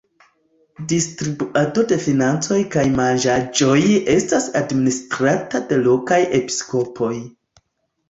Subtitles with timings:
[0.93, 3.77] Distribuado de financoj kaj manĝaĵoj
[4.17, 7.17] estas administrata de lokaj episkopoj.